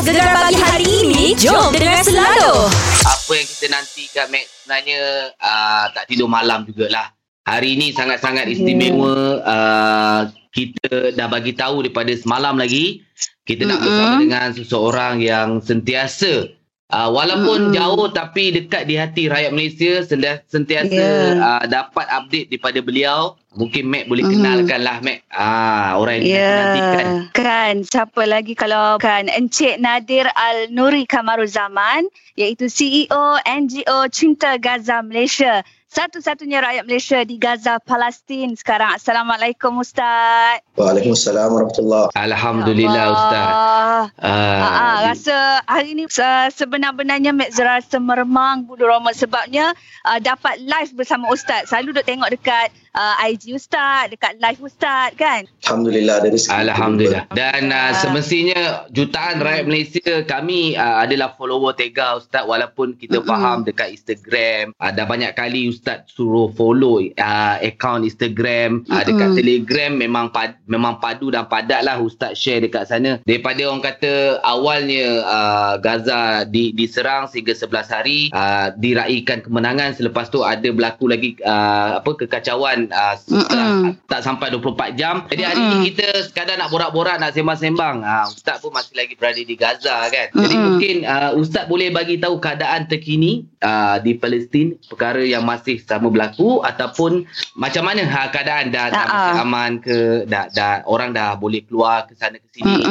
[0.00, 2.72] Kelas Gegar Pagi hari ini Jom dengar selalu
[3.04, 5.00] apa yang kita nantikan Mac sebenarnya
[5.36, 7.12] uh, tak tidur malam jugalah.
[7.44, 9.44] Hari ini sangat-sangat istimewa.
[9.44, 10.20] Uh,
[10.56, 13.04] kita dah bagi tahu daripada semalam lagi
[13.44, 13.92] kita nak Mm-mm.
[13.92, 16.48] bersama dengan seseorang yang sentiasa
[16.90, 17.74] uh, walaupun Mm-mm.
[17.74, 20.02] jauh tapi dekat di hati rakyat Malaysia
[20.46, 21.38] sentiasa Yeah.
[21.38, 23.20] uh, dapat update daripada beliau.
[23.50, 24.32] Mungkin Mac boleh Mhm.
[24.38, 25.26] kenalkan lah Mac.
[25.26, 27.06] Ah, orang yang Ya, nantikan.
[27.34, 32.06] kan siapa lagi kalau kan Encik Nadir Al-Nuri Kamaruzaman
[32.38, 35.66] iaitu CEO NGO Cinta Gaza Malaysia.
[35.90, 38.94] Satu-satunya rakyat Malaysia di Gaza, Palestin sekarang.
[38.94, 40.62] Assalamualaikum Ustaz.
[40.78, 43.42] Waalaikumsalam warahmatullahi Alhamdulillah Ya Ustaz.
[43.50, 44.02] Allah.
[44.22, 49.74] Ah, Ah, ah, rasa hari ni uh, sebenar-benarnya Mek Zara rasa meremang bulu roma sebabnya
[50.06, 51.66] uh, dapat live bersama Ustaz.
[51.74, 55.42] Selalu duk tengok dekat uh, IG Ustaz, dekat live Ustaz kan.
[55.66, 56.54] Alhamdulillah rezeki.
[56.70, 57.22] Alhamdulillah.
[57.34, 57.98] Dan uh, Ah.
[57.98, 58.60] semestinya
[58.94, 63.26] jutaan rakyat Malaysia kami uh, adalah follower Tega Ustaz walaupun kita Mm-mm.
[63.26, 69.28] faham dekat Instagram ada banyak kali Ustaz suruh follow uh, account Instagram uh, dekat.
[69.40, 73.22] Telegram memang pad, memang padu dan padat lah Ustaz share dekat sana.
[73.24, 80.28] Daripada orang kata awalnya uh, Gaza di, diserang sehingga 11 hari uh, diraihkan kemenangan selepas
[80.32, 83.96] tu ada berlaku lagi uh, apa kekacauan uh, Mm-mm.
[84.10, 85.24] tak sampai 24 jam.
[85.28, 85.72] Jadi hari Mm-mm.
[85.84, 88.02] ni kita sekadar nak borak-borak nak sembang-sembang.
[88.02, 90.26] Ha, Ustaz pun masih lagi berada di Gaza kan.
[90.32, 90.66] Jadi Mm-mm.
[90.66, 96.10] mungkin uh, Ustaz boleh bagi tahu keadaan terkini uh, di Palestin, perkara yang masih sama
[96.10, 97.22] berlaku ataupun
[97.54, 101.62] macam mana ha, keadaan dah, dah Ah, masih aman ke dah, dah orang dah boleh
[101.68, 102.82] keluar ke sana ke sini.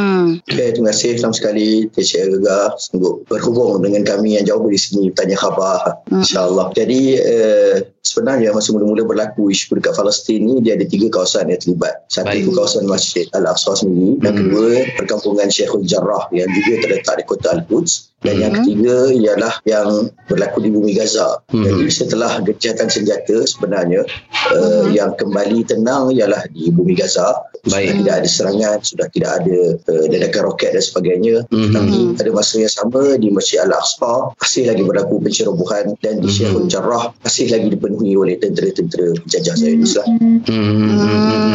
[0.46, 5.10] Okay, terima kasih sama sekali Encik Gegar sanggup berhubung dengan kami yang jauh di sini
[5.12, 6.22] bertanya khabar Mm.
[6.26, 6.68] insyaAllah.
[6.78, 11.60] Jadi eh, sebenarnya masa mula-mula berlaku isu dekat Palestin ni dia ada tiga kawasan yang
[11.60, 12.06] terlibat.
[12.08, 12.52] Satu Baik.
[12.56, 14.20] kawasan Masjid Al-Aqsa sendiri.
[14.24, 14.40] Yang Mm.
[14.46, 18.10] kedua perkampungan Syekhul Jarrah yang juga terletak di kota Al-Quds.
[18.20, 18.58] Dan yang Mhm.
[18.60, 19.88] ketiga ialah yang
[20.28, 21.40] berlaku di bumi Gaza.
[21.56, 21.64] Mhm.
[21.64, 24.04] Jadi setelah gencatan senjata sebenarnya
[24.52, 24.92] uh, Mhm.
[24.92, 27.48] yang kembali tenang ialah di bumi Gaza.
[27.64, 28.04] Sudah Baik.
[28.04, 29.58] tidak ada serangan, sudah tidak ada
[29.88, 31.36] uh, ledakan roket dan sebagainya.
[31.48, 31.72] Mhm.
[31.72, 36.28] Tapi pada masa yang sama di Masjid Al-Aqsa masih lagi berlaku pencerobohan dan di.
[36.28, 40.06] Syekhul Jarrah masih lagi dipenuhi oleh tentera-tentera penjajah Zionis lah.
[40.06, 40.38] Hmm.
[40.46, 41.50] Hmm.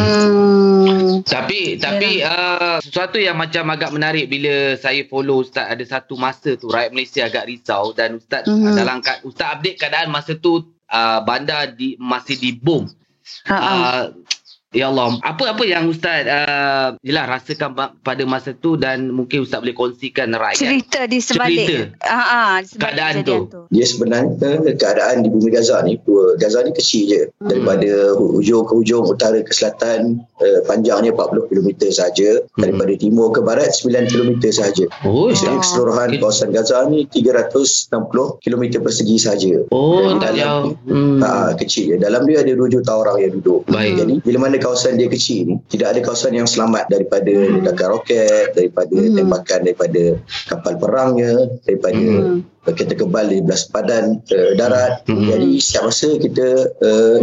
[1.23, 6.59] Tapi tapi uh, sesuatu yang macam agak menarik bila saya follow Ustaz ada satu masa
[6.59, 11.19] tu rakyat Malaysia agak risau dan Ustaz uh, dalam Ustaz update keadaan masa tu uh,
[11.23, 12.85] bandar di masih dibom.
[13.49, 13.71] Ha, ha.
[13.73, 14.03] Uh,
[14.75, 19.71] ya Allah, apa-apa yang Ustaz uh, jelah rasakan pada masa tu dan mungkin Ustaz boleh
[19.71, 20.59] kongsikan rakyat.
[20.59, 22.03] cerita di sebalik Cerita.
[22.03, 23.37] ha, ha, di sebalik Keadaan tu.
[23.71, 24.35] Dia sebenarnya
[24.73, 27.21] keadaan di bumi Gaza ni, dua- Gaza ni kecil je.
[27.39, 27.47] Hmm.
[27.47, 32.43] Daripada hujung ke hujung, utara ke selatan, eh, panjangnya 40 km sahaja.
[32.53, 34.85] Daripada timur ke barat, 9 km sahaja.
[35.01, 36.19] Oh, Jadi keseluruhan Okey.
[36.19, 39.53] kawasan Gaza ni 360 km persegi sahaja.
[39.69, 40.65] oh tak Dalam- jauh.
[40.85, 41.19] Hmm.
[41.19, 41.95] Ha, kecil je.
[41.97, 43.63] Dalam dia ada 2 juta orang yang duduk.
[43.67, 43.97] Baik.
[43.97, 48.57] Jadi bila mana kawasan dia kecil ni, tidak ada kawasan yang selamat daripada ledakan roket,
[48.57, 49.13] daripada Hmm.
[49.13, 50.03] tembakan daripada
[50.49, 51.33] kapal perangnya,
[51.69, 52.41] daripada Hmm.
[52.65, 55.05] kereta kebal di belah sepadan uh, darat.
[55.05, 55.29] Hmm.
[55.29, 56.47] Jadi setiap masa kita
[56.81, 57.17] uh,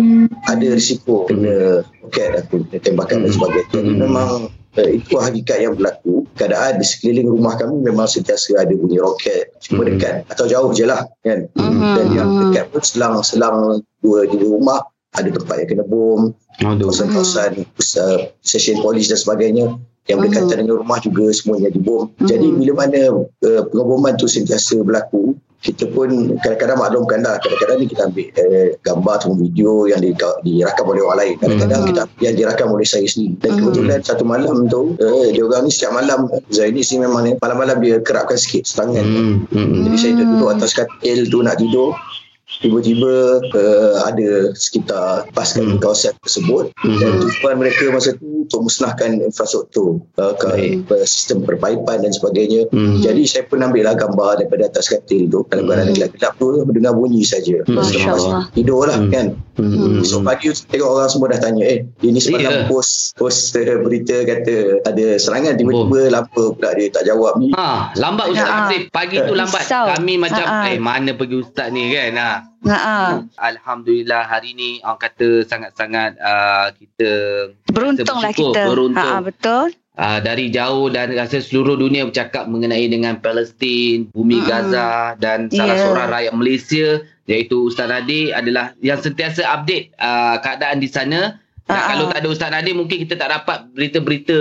[0.46, 3.36] ada risiko kena roket ataupun kena tembakan dan Hmm.
[3.42, 3.66] sebagainya.
[3.74, 4.00] Jadi Hmm.
[4.06, 4.28] memang
[4.78, 6.22] uh, itu hakikat yang berlaku.
[6.38, 9.50] Keadaan di sekeliling rumah kami memang sentiasa ada bunyi roket.
[9.66, 9.98] Cuma Hmm.
[9.98, 11.50] dekat atau jauh je lah kan.
[11.58, 11.80] Mhm.
[11.98, 14.80] Dan yang dekat pun selang-selang dua di rumah
[15.12, 16.32] ada tempat yang kena bom,
[16.64, 16.88] Aduh.
[16.88, 19.76] kawasan-kawasan uh, stesen polis dan sebagainya
[20.10, 22.10] yang berkaitan dengan rumah juga semuanya dibom.
[22.18, 22.26] Mhm.
[22.26, 26.10] Jadi bila mana uh, pengeboman tu sentiasa berlaku, kita pun
[26.42, 30.10] kadang-kadang maklumkan lah, kadang-kadang ni kita ambil uh, gambar atau video yang di,
[30.42, 31.34] dirakam oleh orang lain.
[31.38, 31.88] Kadang-kadang Mhm.
[31.92, 33.38] kita yang dirakam oleh saya sendiri.
[33.38, 37.32] Dan kebetulan satu malam tu, uh, dia orang ni setiap malam, Zainis ni memang ni,
[37.38, 39.06] malam-malam dia kerapkan sikit setangan.
[39.06, 39.34] Hmm.
[39.54, 39.86] Hmm.
[39.86, 41.94] Jadi saya duduk atas katil tu nak tidur.
[42.62, 43.12] Tiba-tiba
[43.44, 45.78] uh, ada sekitar pasukan Hmm.
[45.78, 46.94] kawasan tersebut Hmm.
[46.96, 52.70] dan tujuan mereka masa tu untuk musnahkan infrastruktur uh, ke, sistem perpaipan dan sebagainya.
[52.70, 52.98] Hmm.
[52.98, 55.94] Jadi saya pun ambil lah gambar daripada atas katil tu keadaan Hmm.
[55.94, 57.66] gelap-gelap tu mendengar bunyi saja.
[57.66, 57.82] Hmm.
[58.52, 59.10] Tidur lah Hmm.
[59.10, 59.26] kan.
[59.52, 60.00] Hmm.
[60.00, 62.64] Esok pagi tengok orang semua dah tanya eh ini semalam Ya.
[62.64, 67.50] post post uh, berita kata ada serangan tiba-tiba lampu pula dia tak jawab ni.
[67.52, 68.70] Ha, lambat Ustaz Ha.
[68.88, 69.60] Pagi tu lambat.
[69.60, 69.84] Risau.
[69.92, 70.68] Kami macam ha.
[70.68, 72.12] eh mana pergi Ustaz ni kan.
[72.14, 72.30] Ha.
[72.62, 72.98] Ha, ha.
[73.42, 77.10] Alhamdulillah hari ni orang kata sangat-sangat uh, kita
[77.68, 78.62] Beruntunglah bersyukur, kita.
[78.70, 79.02] beruntung.
[79.02, 79.66] Ha, ha, betul.
[79.94, 84.48] uh, dari jauh dan rasa seluruh dunia bercakap mengenai dengan Palestin, bumi Mm-mm.
[84.48, 85.82] Gaza dan salah Yeah.
[85.84, 86.86] seorang rakyat Malaysia
[87.24, 91.38] iaitu Ustaz Nadir adalah yang sentiasa update uh, keadaan di sana.
[91.62, 92.10] Dan Ah, kalau ah.
[92.10, 94.38] tak ada Ustaz Nadir mungkin kita tak dapat berita-berita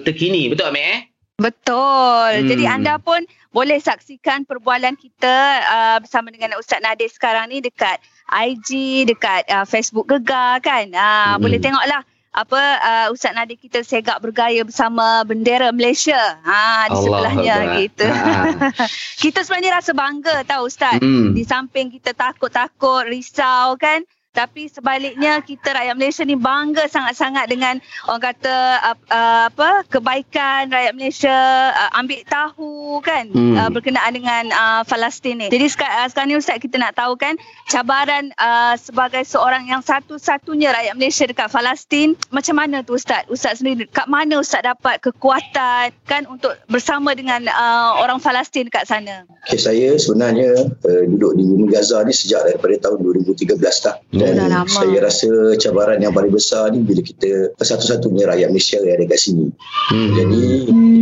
[0.00, 0.48] terkini.
[0.48, 1.00] Betul Amir eh?
[1.40, 2.28] Betul.
[2.42, 2.48] Hmm.
[2.48, 8.00] Jadi anda pun boleh saksikan perbualan kita uh, bersama dengan Ustaz Nadir sekarang ni dekat
[8.32, 10.88] IG, dekat uh, Facebook Gegar kan.
[10.92, 11.40] Uh, Hmm.
[11.40, 12.02] Boleh tengoklah
[12.32, 16.16] apa uh, Ustaz Nadir kita segak bergaya bersama bendera Malaysia.
[16.16, 17.76] Ha di Allah sebelahnya Akbar.
[17.76, 18.06] gitu.
[18.08, 18.32] Ha.
[19.28, 20.96] kita sebenarnya rasa bangga tahu Ustaz.
[20.96, 21.36] Hmm.
[21.36, 24.00] Di samping kita takut-takut, risau kan.
[24.32, 27.76] Tapi sebaliknya kita rakyat Malaysia ni bangga sangat-sangat dengan
[28.08, 31.36] orang kata uh, uh, apa kebaikan rakyat Malaysia
[31.76, 33.60] uh, ambil tahu kan Hmm.
[33.60, 35.52] uh, berkenaan dengan uh, Palestin ni.
[35.52, 37.36] Jadi sekarang, uh, sekarang ni Ustaz kita nak tahu kan
[37.68, 43.28] cabaran uh, sebagai seorang yang satu-satunya rakyat Malaysia dekat Palestin macam mana tu Ustaz?
[43.28, 48.88] Ustaz sendiri kat mana Ustaz dapat kekuatan kan untuk bersama dengan uh, orang Palestin dekat
[48.88, 49.28] sana?
[49.44, 53.96] Okay, saya sebenarnya uh, duduk di bumi Gaza ni sejak daripada tahun 2013 dah.
[54.22, 54.70] Dan Dah lama.
[54.70, 59.18] saya rasa cabaran yang paling besar ni bila kita satu-satunya rakyat Malaysia yang ada kat
[59.18, 59.46] sini.
[59.90, 60.10] Hmm.
[60.14, 60.44] Jadi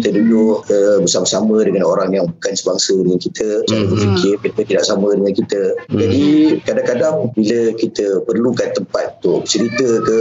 [0.01, 3.91] kita duduk uh, bersama-sama dengan orang yang bukan sebangsa dengan kita, cara Hmm.
[3.93, 5.63] berfikir mereka tidak sama dengan kita.
[5.89, 5.99] Hmm.
[6.01, 6.25] Jadi
[6.65, 10.19] kadang-kadang bila kita perlukan tempat untuk cerita ke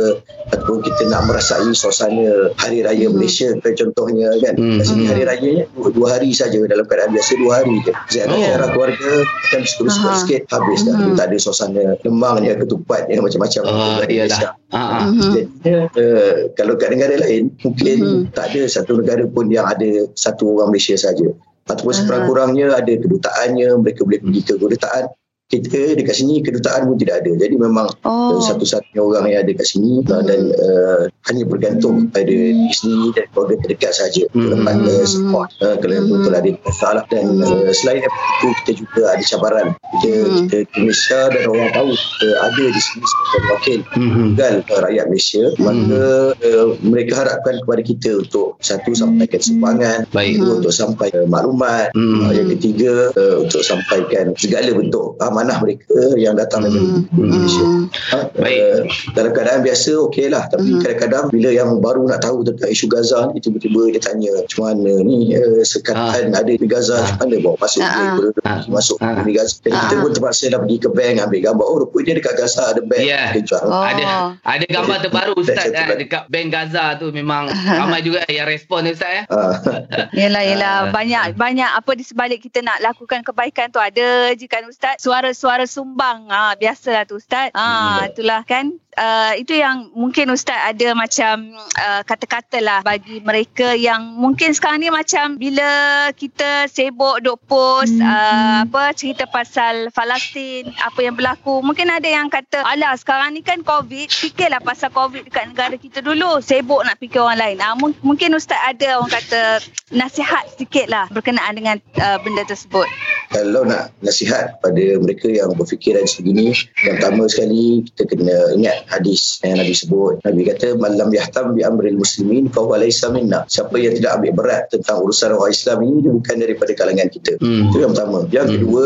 [0.49, 4.55] ataupun kita nak merasai suasana hari raya Malaysia ke contohnya kan.
[4.57, 4.77] Hmm.
[4.81, 7.91] Kat sini hari rayanya dua, dua hari saja dalam keadaan biasa dua hari je.
[8.11, 9.11] Ziarah-ziarah keluarga
[9.53, 10.11] kan Aha.
[10.23, 10.95] sikit habis dah.
[10.95, 11.15] Hmm.
[11.15, 12.55] Tak ada suasana lemang dia
[12.89, 13.61] ketupat yang macam-macam.
[13.69, 14.39] Oh, iyalah.
[14.73, 14.81] Ha.
[14.81, 14.97] ha.
[15.05, 15.21] Mhm.
[15.21, 18.21] Jadinya uh, kalau kat negara lain mungkin Mhm.
[18.33, 21.29] tak ada satu negara pun yang ada satu orang Malaysia saja.
[21.69, 21.99] Ataupun Aha.
[22.01, 25.05] sekurang-kurangnya ada kedutaannya, mereka boleh pergi ke kedutaan.
[25.49, 27.33] Kita dekat sini kedutaan pun tidak ada.
[27.33, 28.37] Jadi memang Oh.
[28.37, 28.41] oh.
[28.41, 33.25] satu-satunya orang yang ada kat sini uh, dan uh, hanya bergantung pada diri sendiri dan
[33.33, 34.61] keluarga terdekat saja untuk Hmm.
[34.61, 36.09] dapat uh, support uh, kalau Hmm.
[36.13, 40.35] betul ada masalah dan uh, selain daripada itu kita juga ada cabaran kita, Hmm.
[40.45, 44.09] kita di Malaysia dan orang tahu kita ada di sini sebagai wakil Hmm.
[44.13, 46.03] tunggal uh, rakyat Malaysia maka
[46.37, 50.37] uh, mereka harapkan kepada kita untuk satu sampaikan sumbangan Baik.
[50.39, 52.29] untuk sampai uh, maklumat Hmm.
[52.29, 57.07] uh, yang ketiga uh, untuk sampaikan segala bentuk amanah mereka yang datang dari Hmm.
[57.15, 57.63] Malaysia
[58.09, 58.59] Ha, Baik.
[58.59, 58.79] uh,
[59.13, 60.81] dalam keadaan biasa okeylah tapi Hmm.
[60.81, 64.91] kadang-kadang bila yang baru nak tahu tentang isu Gaza ni tiba-tiba dia tanya macam mana
[64.99, 67.07] ni uh, sekatan ada di Gaza Ah.
[67.07, 68.11] macam mana bawa masuk Ah.
[68.11, 68.59] boleh Ah.
[68.67, 69.21] masuk Ah.
[69.21, 70.01] di Gaza jadi kita Ah.
[70.01, 73.01] pun terpaksa dah pergi ke bank ambil gambar oh rupanya dia dekat Gaza ada bank
[73.01, 73.23] Ya.
[73.31, 73.79] dia jual Oh.
[73.79, 74.03] Ada
[74.43, 77.47] ada gambar terbaru Ustaz eh, dekat Bank Gaza tu memang
[77.79, 79.23] ramai juga yang respon ni Ustaz eh.
[79.29, 79.53] Ah.
[80.19, 80.91] Yelah yelah Ah.
[80.91, 84.97] banyak banyak apa di sebalik kita nak lakukan kebaikan tu ada je kan ustaz
[85.33, 86.27] suara-suara sumbang.
[86.29, 87.53] Ah biasalah tu ustaz.
[87.53, 88.09] Ah Hmm.
[88.13, 94.19] itulah kan Uh, itu yang mungkin Ustaz ada macam uh, kata-kata lah bagi mereka yang
[94.19, 95.71] mungkin sekarang ni macam bila
[96.19, 102.27] kita sibuk duk post uh, apa cerita pasal Palestin apa yang berlaku mungkin ada yang
[102.27, 106.99] kata alah sekarang ni kan COVID fikirlah pasal COVID dekat negara kita dulu sibuk nak
[106.99, 107.57] fikir orang lain.
[107.63, 109.63] Uh, mung- mungkin Ustaz ada orang kata
[109.95, 112.83] nasihat sikit lah berkenaan dengan uh, benda tersebut.
[113.31, 116.51] Kalau nak nasihat pada mereka yang berfikiran sebegini
[116.81, 121.61] yang pertama sekali kita kena ingat hadis yang Nabi sebut Nabi kata malam yahtam bi
[121.61, 125.77] amril muslimin fa huwa laysa minna siapa yang tidak ambil berat tentang urusan orang Islam
[125.85, 127.69] ini dia bukan daripada kalangan kita Hmm.
[127.69, 128.55] itu yang pertama yang Hmm.
[128.57, 128.85] kedua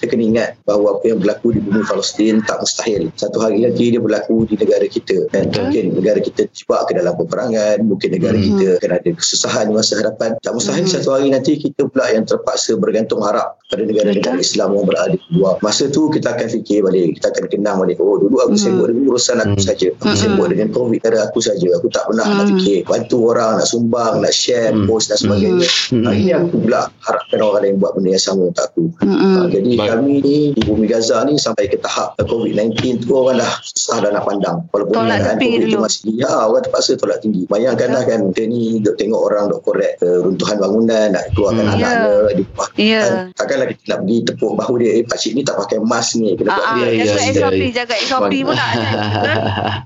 [0.00, 3.92] kita kena ingat bahawa apa yang berlaku di bumi Palestin tak mustahil satu hari nanti
[3.92, 5.60] dia berlaku di negara kita dan Betul.
[5.60, 8.46] mungkin negara kita terjebak ke dalam peperangan mungkin negara Hmm.
[8.56, 10.94] kita akan ada kesusahan di masa hadapan tak mustahil Hmm.
[10.96, 14.48] satu hari nanti kita pula yang terpaksa bergantung harap pada negara-negara Betul.
[14.48, 18.00] Islam yang berada di luar masa tu kita akan fikir balik kita akan kenang balik
[18.00, 18.64] oh dulu aku Hmm.
[18.64, 19.68] sibuk dengan urusan aku Hmm.
[19.68, 20.16] saja aku Hmm.
[20.16, 22.50] sibuk dengan covid cara aku saja aku tak pernah nak Hmm.
[22.56, 24.88] fikir bantu orang nak sumbang nak share Hmm.
[24.88, 26.04] post dan sebagainya Hmm.
[26.08, 29.32] hari ni aku pula harapkan orang lain buat benda yang sama untuk aku Mm-mm.
[29.36, 29.89] Ha, jadi Baik.
[29.90, 32.70] Kami ni di bumi Gaza ni sampai ke tahap COVID-19
[33.02, 35.80] tu orang dah susah dah nak pandang walaupun Tolak keadaan tepi COVID tu dulu.
[35.82, 39.60] masih ya orang terpaksa tolak tinggi bayangkan dah kan kita ni duk tengok orang duk
[39.60, 41.72] korek uh, runtuhan bangunan nak keluarkan Hmm.
[41.72, 41.90] anaknya
[42.32, 43.02] di bawah Ya.
[43.32, 46.50] takkanlah kita nak pergi tepuk bahu dia eh pakcik ni tak pakai mask ni kena
[46.50, 47.68] buat Ah, ah, Ya, ya, jaga ya, SOP, ya.
[47.74, 48.56] jaga SOP pula.
[48.56, 48.76] kan?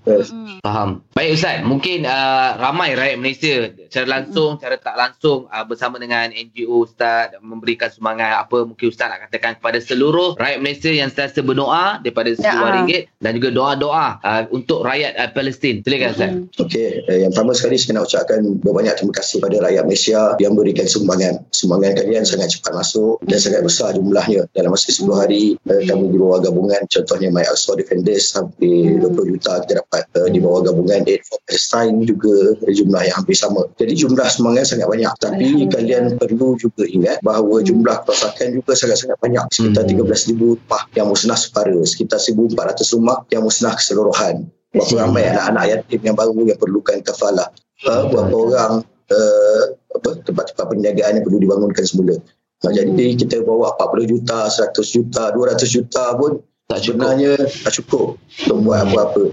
[0.04, 0.58] Mm.
[0.60, 0.88] Faham.
[1.10, 6.28] Baik Ustaz, mungkin uh, ramai rakyat Malaysia secara langsung, secara tak langsung uh, bersama dengan
[6.28, 11.40] NGO Ustaz memberikan sumbangan apa mungkin Ustaz nak katakan kepada seluruh rakyat Malaysia yang sentiasa
[11.40, 12.58] berdoa daripada Ya.
[12.58, 15.80] RM10 dan juga doa-doa uh, untuk rakyat uh, Palestin.
[15.86, 16.30] Silakan Ustaz.
[16.34, 16.42] Mm.
[16.60, 20.52] Okey, eh, yang pertama sekali saya nak ucapkan berbanyak terima kasih kepada rakyat Malaysia yang
[20.58, 21.34] berikan sumbangan.
[21.54, 24.50] Sumbangan kalian sangat cepat masuk dan sangat besar jumlahnya.
[24.52, 29.32] Dalam masa 10 hari eh, kami di bawah gabungan contohnya My Aqsa Defenders hampir 20
[29.38, 33.64] juta kita dapat eh, di bawah gabungan Aid for Palestine juga jumlah yang hampir sama.
[33.78, 35.12] Jadi jumlah sumbangan sangat banyak.
[35.22, 39.44] Tapi kalian perlu juga ingat bahawa jumlah kerosakan juga sangat-sangat banyak.
[39.54, 40.04] Sekitar Hmm.
[40.08, 41.76] 13,000 rumah yang musnah separa.
[41.84, 44.48] Sekitar 1,400 rumah yang musnah keseluruhan.
[44.74, 47.48] Berapa ramai anak-anak yatim yang baru yang perlukan kafalah.
[47.86, 48.72] Uh, berapa orang
[49.10, 49.62] uh,
[49.94, 52.16] apa tempat-tempat perniagaan yang perlu dibangunkan semula.
[52.64, 56.96] Jadi kita bawa 40 juta, 100 juta, 200 juta pun Tak cukup.
[56.96, 59.24] sebenarnya tak cukup untuk buat apa-apa.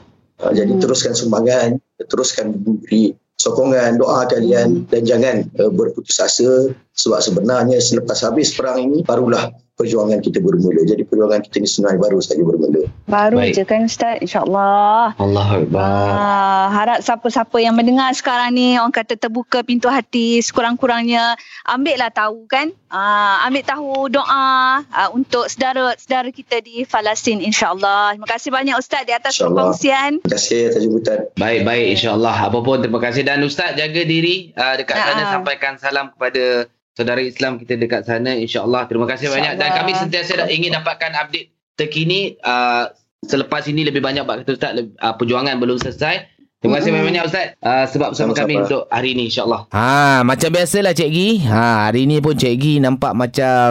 [0.44, 1.80] Ha, jadi teruskan sumbangan,
[2.12, 8.80] teruskan beri sokongan doa kalian dan jangan uh, berputus asa sebab sebenarnya selepas habis perang
[8.82, 10.86] ini barulah perjuangan kita bermula.
[10.86, 12.86] Jadi perjuangan kita ni sebenarnya baru saja bermula.
[13.08, 13.58] Baru Baik.
[13.58, 16.06] je kan Ustaz InsyaAllah Allah Akbar.
[16.12, 21.34] Ah, harap siapa-siapa yang mendengar sekarang ni orang kata terbuka pintu hati sekurang-kurangnya
[21.66, 24.46] ambillah tahu kan ah, ambil tahu doa
[24.86, 29.50] ah, untuk saudara-saudara kita di Palestin insyaAllah terima kasih banyak Ustaz di atas InsyaAllah.
[29.66, 31.18] perkongsian Terima kasih atas jemputan.
[31.36, 32.36] Baik, baik insyaAllah.
[32.44, 33.26] Apa pun terima kasih.
[33.26, 35.24] Dan Ustaz jaga diri uh, dekat Ah, sana.
[35.26, 35.30] ah.
[35.34, 38.36] Sampaikan salam kepada saudara Islam kita dekat sana.
[38.36, 38.88] InsyaAllah.
[38.88, 39.58] Terima kasih banyak.
[39.58, 39.80] Dan InsyaAllah.
[39.80, 42.36] kami sentiasa ingin dapatkan update terkini.
[42.44, 42.92] Uh,
[43.26, 44.74] selepas ini lebih banyak Pak kata Ustaz.
[44.78, 46.41] Uh, perjuangan belum selesai.
[46.62, 47.10] Terima kasih Mm-mm.
[47.10, 47.48] banyak Ustaz.
[47.58, 48.46] Uh, sebab bersama Sama-sama.
[48.46, 49.66] kami untuk hari ini insyaAllah.
[49.72, 51.30] Ha, macam biasalah Cik Gi.
[51.44, 53.70] Ha, hari ni pun Cik Gi nampak macam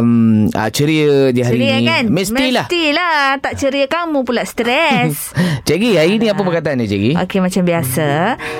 [0.50, 1.86] uh, ceria je hari Ceria ni.
[1.86, 2.04] kan?
[2.10, 2.66] Mestilah.
[2.66, 3.38] Mestilah.
[3.38, 5.30] Tak ceria kamu pula stres.
[5.70, 7.12] Cik Gi, hari ni apa perkataan dia Cik Gi?
[7.14, 8.08] Okey macam biasa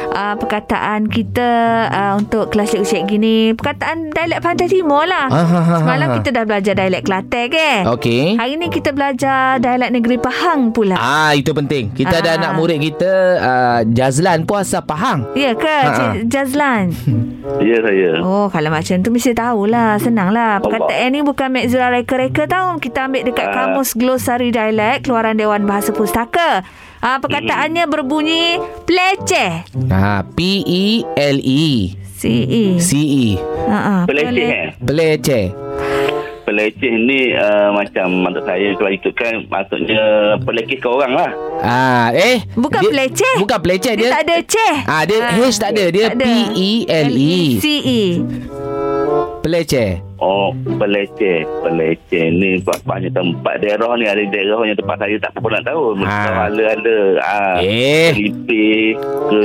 [0.09, 1.51] uh, Perkataan kita
[1.89, 5.77] uh, Untuk kelas cikgu cik gini Perkataan dialek Pantai Timur lah Ah, ha, ha, ha,
[5.81, 8.39] Semalam kita dah belajar dialek Kelantan ke Okey.
[8.39, 11.91] Hari ni kita belajar dialek negeri Pahang pula Ah, itu penting.
[11.91, 13.81] Kita ada anak murid kita uh,
[14.21, 15.25] Jazlan pun asal Pahang.
[15.33, 15.65] Ya ke?
[15.65, 16.93] Ha, Cik Jazlan?
[17.65, 18.21] Ya saya.
[18.21, 19.97] Oh kalau macam tu Mesti tahulah.
[19.97, 22.77] Senang lah Perkataan ni bukan Mek Zura reka-reka tau.
[22.77, 23.73] Kita ambil dekat Ah.
[23.73, 26.61] Kamus Glosari Dialek Keluaran Dewan Bahasa Pustaka.
[27.01, 29.65] Ah, perkataannya berbunyi Peleceh.
[29.89, 30.85] Ha, P E
[31.17, 31.97] L E.
[32.21, 33.27] C-E C E.
[33.67, 34.69] Ha, ha, Peleceh pele- eh.
[34.79, 35.45] Peleceh.
[36.51, 40.03] Peleceh ni uh, macam maksud saya kalau itu kan maksudnya
[40.43, 41.31] pelekehkan orang lah.
[41.63, 43.35] Ah, eh Bukan dia, peleceh.
[43.39, 44.11] Bukan peleceh Dia, dia.
[44.11, 44.75] tak ada ceh.
[44.83, 45.85] Ah, dia H tak ada.
[45.89, 46.35] Dia Tak P ada.
[46.59, 47.39] E L E.
[47.57, 48.03] C-E.
[49.41, 50.03] Peleceh.
[50.19, 51.47] Oh, peleceh.
[51.63, 55.97] Peleceh ni buat banyak tempat daerah ni ada daerah yang tempat saya tak pernah tahu.
[55.97, 56.45] Mesti Ah.
[56.47, 56.99] ada ada.
[57.21, 58.11] Ah, Eh.
[58.11, 58.99] Pelipih
[59.31, 59.45] ke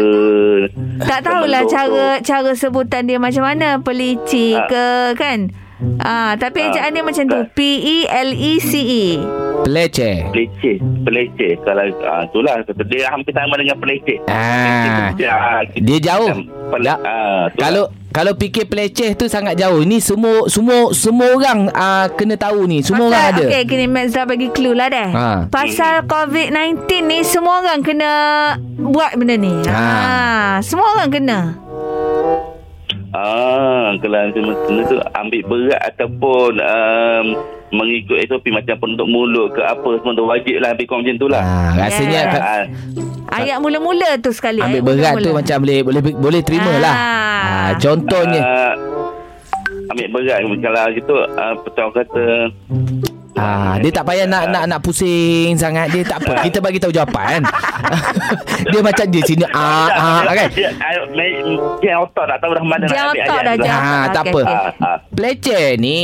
[1.00, 3.78] Tak tahulah cara cara sebutan dia macam mana.
[3.78, 4.66] Pelici Ah.
[4.66, 4.86] ke
[5.16, 5.54] kan?
[5.98, 6.70] Ah, tapi Ah.
[6.70, 7.38] ejaan dia macam tu.
[7.38, 7.51] Tak.
[7.53, 9.05] P-E-L-E-C-E.
[9.63, 10.15] Peleceh.
[10.29, 11.51] Peleceh, peleceh.
[11.60, 12.53] Kalau ah, itulah
[12.86, 14.17] dia hampir sama dengan peleceh.
[14.25, 15.10] Ah.
[15.17, 16.29] Ah, Dia jauh.
[16.67, 17.00] Pel- Tak.
[17.01, 17.58] ah, itulah.
[17.58, 19.82] Kalau kalau fikir peleceh tu sangat jauh.
[19.82, 22.79] Ini semua semua semua orang uh, kena tahu ni.
[22.79, 23.44] Semua orang ada.
[23.44, 25.10] Okey, kini Mek Zah bagi clue lah dah.
[25.12, 25.27] Ha.
[25.50, 28.12] Pasal COVID-19 ni semua orang kena
[28.77, 29.51] buat benda ni.
[29.65, 29.75] Ha.
[29.75, 30.62] Ha.
[30.62, 31.39] Semua orang kena.
[33.15, 37.25] Ah, kalau kena tu ambil berat ataupun um,
[37.72, 41.27] mengikut SOP macam penutup mulut ke apa semua tu wajib lah ambil kau macam tu
[41.27, 41.39] lah.
[41.39, 42.27] Ha, rasanya Yeah.
[42.29, 42.63] ka- Ah,
[43.36, 44.60] Ayat mula-mula tu sekali.
[44.60, 45.39] ambil berat tu mula-mula.
[45.39, 46.77] macam boleh boleh boleh terima Ah.
[46.77, 46.95] lah.
[46.95, 48.74] Ha, contohnya ah,
[49.88, 51.53] ambil berat kalau gitu uh,
[51.89, 52.25] kata
[53.36, 55.92] Ah, dia tak payah nak nak nak pusing sangat.
[55.92, 56.39] Dia tak apa.
[56.48, 57.44] Kita bagi tahu jawapan.
[58.72, 60.48] dia macam dia sini ah ah kan.
[60.50, 61.44] Dia, ah, main-
[61.77, 63.75] dia otak tak tahu dah mana Jam nak ambil tak ayat dah jam.
[63.75, 64.42] Ah, tak Okey, apa.
[64.42, 64.56] okey.
[64.56, 64.98] Ah, ah.
[65.12, 65.98] Peleceh ni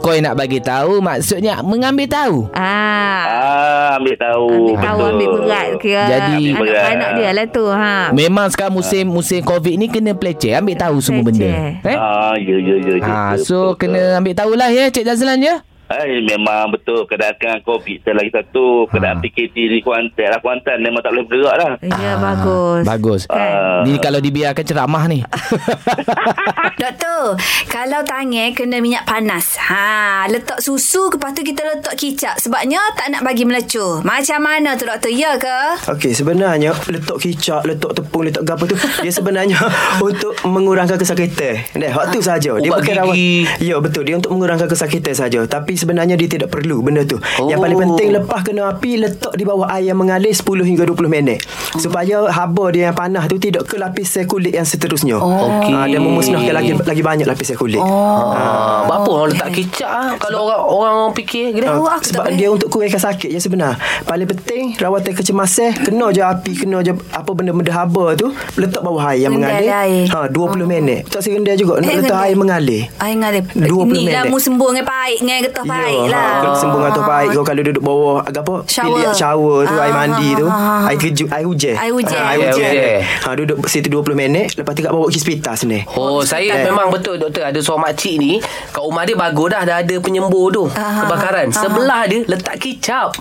[0.00, 2.36] kau yang nak bagi tahu maksudnya mengambil tahu.
[2.50, 3.22] Ah.
[3.22, 4.48] Ah, ambil tahu.
[4.48, 5.12] Ambil tahu betul.
[5.12, 6.84] ambil berat kira Jadi- anak Berat.
[6.90, 7.96] anak dia lah tu ha.
[8.10, 11.46] Memang sekarang musim musim Covid ni kena peleceh, ambil tahu semua benda.
[11.46, 11.94] Eh?
[11.94, 12.94] Ah, ya, ya, ya.
[12.96, 15.60] ya, Ha, ya, so betul, kena ambil tahulah ya Cik Jazlan ya.
[15.88, 19.22] Eh, memang betul keadaan COVID dan lagi satu keadaan Ha.
[19.22, 22.82] PKP di Kuantan lah Kuantan memang tak boleh bergerak lah Ya Ah, bagus.
[22.84, 23.22] Bagus.
[23.26, 23.80] Ah.
[23.82, 25.24] Ni kalau dibiarkan ceramah ni.
[26.78, 27.34] Doktor,
[27.66, 33.10] kalau tangan kena minyak panas, ha, letak susu lepas tu kita letak kicap sebabnya tak
[33.10, 34.02] nak bagi melecur.
[34.02, 35.08] Macam mana tu doktor?
[35.08, 35.88] Ya ke?
[35.88, 39.58] Okey, sebenarnya letak kicap, letak tepung, letak gapo tu dia sebenarnya
[40.04, 41.64] untuk mengurangkan kesakitan.
[41.74, 42.52] Dah, hak tu saja.
[42.54, 42.98] Dia Ubat bukan gigi.
[42.98, 43.16] rawat.
[43.60, 44.02] Ya, betul.
[44.04, 45.40] Dia untuk mengurangkan kesakitan saja.
[45.42, 47.16] Tapi sebenarnya dia tidak perlu benda tu.
[47.38, 47.46] Oh.
[47.46, 51.06] Yang paling penting lepas kena api letak di bawah air yang mengalir 10 hingga 20
[51.08, 51.38] minit.
[51.72, 55.16] Supaya haba dia yang panas tu tidak ke lapisan kulit yang seterusnya.
[55.16, 55.70] Okey.
[55.70, 57.78] Ah, dia memusnahkan lagi lagi banyak lapisan kulit.
[57.78, 60.10] Ah, apa orang letak kicap ah?
[60.16, 61.54] Kalau orang orang fikir.
[61.60, 62.36] Ah, Oh, aku tak sebab boleh.
[62.36, 63.76] dia untuk kurangkan sakit je sebenar.
[64.02, 69.04] Paling penting rawatan kecemasan kena je api, kena je apa benda-benda haba tu letak bawah
[69.06, 69.70] air yang mengalir.
[69.70, 70.04] air.
[70.08, 71.06] Ha 20 minit.
[71.06, 72.82] Tak serendah juga nak Eh, letak air mengalir.
[72.96, 73.44] Ai ngalir.
[73.48, 74.32] 20 Ni lah minit.
[74.32, 76.30] mu sembuh dengan baik dengan getah baik Ya, lah.
[76.42, 78.54] ha, sembung atau baik kau kalau duduk bawah agak apa?
[78.64, 78.96] Shower.
[78.96, 80.88] Bilik shower tu Ah, air mandi tu, ah, ah, ah.
[80.88, 81.74] air kejut, air hujan.
[81.74, 82.18] Air hujan.
[82.18, 82.72] Ha, air hujan.
[83.20, 85.80] Ha duduk situ 20 minit lepas tu kat bawa pergi hospital sini.
[85.92, 86.64] Oh, saya Eh.
[86.64, 90.48] memang betul doktor ada seorang makcik ni kat rumah dia bagus dah dah ada penyembur
[90.48, 91.46] tu Ah, kebakaran.
[91.46, 93.12] ah, Sebelah dia letak kicap.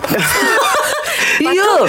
[1.38, 1.54] Ya.
[1.62, 1.86] Oh,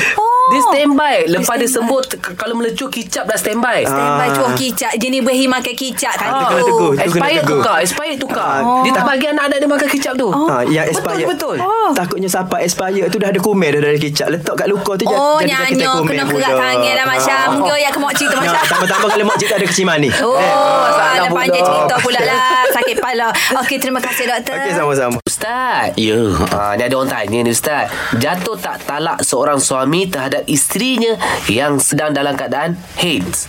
[0.48, 1.16] Dia standby.
[1.28, 3.82] Lepas dia sembuh t- kalau melecur kicap dah standby.
[3.82, 4.32] Standby Ah.
[4.32, 4.92] cuak kicap.
[4.94, 6.94] Jenis berhi makan kicap kan Ah, tu.
[6.94, 8.80] Expired tukar Expired tukar Ah.
[8.80, 11.26] Dia tak bagi anak-anak dia makan kicap tu Ha, yang expired.
[11.26, 11.56] Betul, betul.
[11.60, 11.90] Oh.
[11.92, 14.28] Takutnya siapa expired tu dah ada kumen dah dari kicap.
[14.28, 17.44] Letak kat luka tu Oh, jadi nyanyi kena kerat tangan dah macam.
[17.54, 18.62] Mungkin ya ke mak cerita macam.
[18.62, 20.10] tambah-tambah kalau cik tak ada keciman ni.
[20.18, 22.62] Oh, masalah ada panjang cerita pula lah.
[22.76, 23.26] Sakit kepala.
[23.58, 24.54] Okey, terima kasih doktor.
[24.54, 25.18] Okey, sama-sama.
[25.22, 26.18] Ustaz Ya.
[26.50, 31.16] ha, Ni ada orang tanya ni Ustaz Jatuh tak talak seorang suami Terhadap isterinya
[31.46, 33.48] Yang sedang dalam keadaan AIDS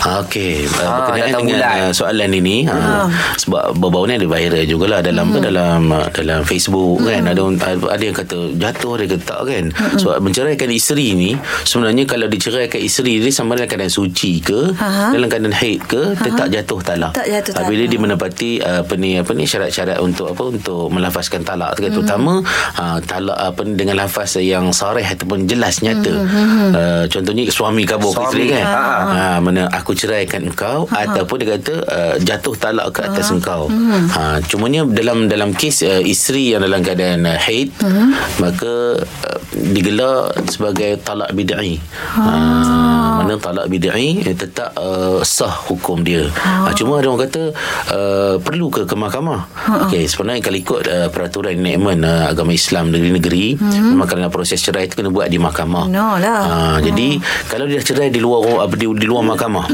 [0.00, 1.78] Okey, uh, Ah, berkenaan dengan bulan.
[1.82, 5.42] uh, soalan ini uh, sebab baru-baru ni ada viral jugalah dalam hmm.
[5.42, 7.40] dalam uh, dalam Facebook kan ada
[7.86, 9.64] ada yang kata jatuh ada kata tak kan.
[9.96, 11.30] Sebab menceraikan isteri ni
[11.62, 15.12] sebenarnya kalau diceraikan isteri dia sama dalam keadaan suci ke Aha.
[15.12, 17.12] dalam keadaan haid ke tetap jatuh talak.
[17.12, 17.90] Tak jatuh Ah, Bila talak.
[17.90, 21.92] dia menepati uh, apa ni apa ni syarat-syarat untuk apa untuk melafazkan talak hmm.
[21.92, 22.40] terutama
[22.76, 26.12] uh, talak apa ni dengan lafaz yang sarih ataupun jelas nyata.
[26.70, 28.54] Uh, contohnya suami kabur ke isteri Suami.
[28.54, 28.64] kan.
[28.64, 28.98] Ha, ha.
[29.10, 31.02] Ha, mana aku ceraikan engkau uh-huh.
[31.02, 33.36] ataupun dia kata uh, jatuh talak ke atas uh-huh.
[33.40, 33.62] engkau.
[34.14, 38.08] Ha cumanya dalam dalam kes uh, isteri yang dalam keadaan uh, haid uh-huh.
[38.38, 39.38] maka uh,
[39.72, 41.80] digelar sebagai talak bid'i.
[42.16, 46.28] Ha mana talak bid'i eh, tetap uh, sah hukum dia.
[46.36, 47.42] Ha cuma ada orang kata
[47.92, 49.48] uh, perlu ke ke mahkamah.
[49.48, 49.88] Uh-huh.
[49.88, 53.96] Okey sebenarnya kalau ikut uh, peraturan enactment uh, agama Islam negeri-negeri uh-huh.
[53.96, 55.79] memang kalau proses cerai itu kena buat di mahkamah.
[55.88, 56.40] No lah.
[56.44, 57.16] Ha, jadi
[57.48, 59.66] kalau dia cerai di luar apa di, di luar mahkamah.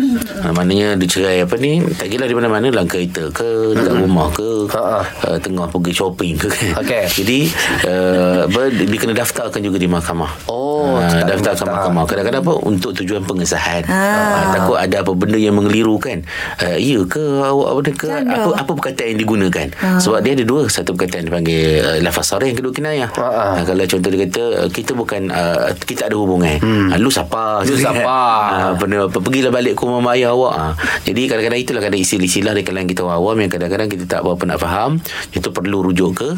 [0.42, 4.28] Ha, maknanya dia cerai apa ni tak kira di mana-mana dalam kereta ke dekat rumah
[4.32, 5.00] ke Ha, ha.
[5.30, 6.82] uh, tengah pergi shopping ke kan.
[6.82, 7.04] Okey.
[7.22, 7.38] Jadi
[7.86, 10.50] uh, dia, dia kena daftarkan juga di mahkamah.
[10.50, 11.66] Oh, ha, tak daftar daftar.
[11.72, 12.04] mahkamah.
[12.04, 13.82] Kadang-kadang apa untuk tujuan pengesahan.
[13.88, 13.96] Ah.
[13.96, 16.22] Ha, takut ada apa benda yang mengeliru kan.
[16.60, 19.66] Uh, ya ke awak apa ke apa apa perkataan yang digunakan.
[20.00, 23.10] Sebab dia ada dua satu perkataan dipanggil uh, lafaz sarih yang kedua kinayah.
[23.16, 23.46] Ha, ha.
[23.56, 26.56] Ha, kalau contoh dia kata uh, kita bukan uh, kita ada hubungan.
[26.60, 26.88] Hmm.
[26.92, 27.44] Ha, lu siapa?
[27.68, 28.18] Lu siapa?
[28.52, 30.54] Ha, benda apa pergilah balik ke rumah mak ayah awak.
[30.54, 30.64] Ha.
[31.06, 34.42] Jadi kadang-kadang itulah kadang istilah-istilah di kalangan kita orang awam yang kadang-kadang kita tak berapa
[34.46, 34.90] nak faham.
[35.32, 36.28] Itu perlu rujuk ke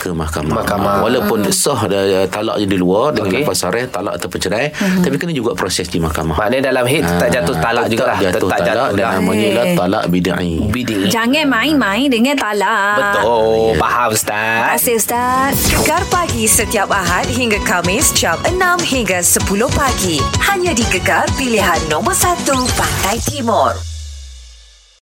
[0.00, 0.64] ke mahkamah.
[0.64, 0.92] Mahkamah.
[0.98, 3.42] Ha, walaupun sah uh, talaknya di luar dengan Okey.
[3.44, 4.68] lafaz sarih talak ataupun cerai,
[5.00, 6.36] tapi kena juga proses di mahkamah.
[6.36, 9.04] Maknanya dalam haid Tetap Ha, jatuh talak juga lah tetap jatuh Tetap talak jatuh dan
[9.04, 9.76] lah namanya Eh.
[9.76, 10.52] talak bid'i.
[10.68, 12.96] Bidi Jangan main-main dengan talak.
[12.96, 15.54] Betul Faham Terima Ustaz kasih Ustaz.
[15.70, 19.40] Gegar pagi setiap Ahad hingga Kamis jam 6 hingga 10
[19.72, 20.20] pagi.
[20.44, 22.44] Hanya di Gegar pilihan nombor 1
[22.76, 23.93] Pantai Timur.